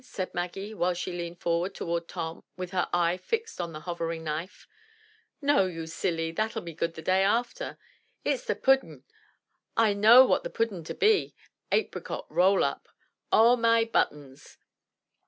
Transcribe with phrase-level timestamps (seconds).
[0.03, 4.23] said Maggie, while she leaned forward towards Tom with her eye fixed on the hovering
[4.23, 4.67] knife.
[5.43, 7.77] "No, you silly, that'll be good the day after.
[8.25, 9.03] It's the pudden.
[9.77, 11.35] I know what the pudden's to be,—
[11.71, 12.89] apricot roll up.
[13.31, 14.57] O my buttons